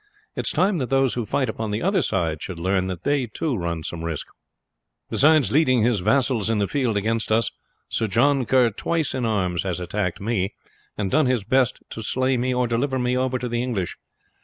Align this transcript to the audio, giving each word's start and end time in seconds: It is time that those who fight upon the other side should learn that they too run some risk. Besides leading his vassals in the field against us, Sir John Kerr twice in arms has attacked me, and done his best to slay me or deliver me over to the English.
It 0.35 0.47
is 0.47 0.51
time 0.51 0.79
that 0.79 0.89
those 0.89 1.13
who 1.13 1.27
fight 1.27 1.47
upon 1.47 1.69
the 1.69 1.83
other 1.83 2.01
side 2.01 2.41
should 2.41 2.57
learn 2.57 2.87
that 2.87 3.03
they 3.03 3.27
too 3.27 3.55
run 3.55 3.83
some 3.83 4.03
risk. 4.03 4.25
Besides 5.11 5.51
leading 5.51 5.83
his 5.83 5.99
vassals 5.99 6.49
in 6.49 6.57
the 6.57 6.67
field 6.67 6.97
against 6.97 7.31
us, 7.31 7.51
Sir 7.87 8.07
John 8.07 8.47
Kerr 8.47 8.71
twice 8.71 9.13
in 9.13 9.25
arms 9.27 9.61
has 9.61 9.79
attacked 9.79 10.19
me, 10.19 10.55
and 10.97 11.11
done 11.11 11.27
his 11.27 11.43
best 11.43 11.81
to 11.91 12.01
slay 12.01 12.35
me 12.35 12.51
or 12.51 12.65
deliver 12.65 12.97
me 12.97 13.15
over 13.15 13.37
to 13.37 13.47
the 13.47 13.61
English. 13.61 13.95